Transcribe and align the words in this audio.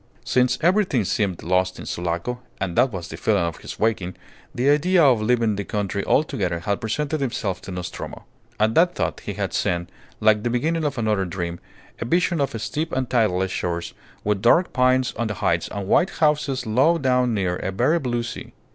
Since 0.25 0.57
everything 0.61 1.05
seemed 1.05 1.43
lost 1.43 1.77
in 1.77 1.85
Sulaco 1.85 2.39
(and 2.59 2.75
that 2.75 2.91
was 2.91 3.07
the 3.09 3.17
feeling 3.17 3.43
of 3.43 3.57
his 3.57 3.77
waking), 3.79 4.15
the 4.55 4.67
idea 4.71 5.03
of 5.03 5.21
leaving 5.21 5.57
the 5.57 5.63
country 5.63 6.03
altogether 6.03 6.57
had 6.61 6.81
presented 6.81 7.21
itself 7.21 7.61
to 7.61 7.71
Nostromo. 7.71 8.25
At 8.59 8.73
that 8.73 8.95
thought 8.95 9.19
he 9.19 9.33
had 9.33 9.53
seen, 9.53 9.87
like 10.19 10.41
the 10.41 10.49
beginning 10.49 10.85
of 10.85 10.97
another 10.97 11.25
dream, 11.25 11.59
a 11.99 12.05
vision 12.05 12.41
of 12.41 12.59
steep 12.59 12.91
and 12.93 13.11
tideless 13.11 13.51
shores, 13.51 13.93
with 14.23 14.41
dark 14.41 14.73
pines 14.73 15.13
on 15.19 15.27
the 15.27 15.35
heights 15.35 15.67
and 15.71 15.87
white 15.87 16.09
houses 16.09 16.65
low 16.65 16.97
down 16.97 17.35
near 17.35 17.57
a 17.57 17.71
very 17.71 17.99
blue 17.99 18.23
sea. 18.23 18.53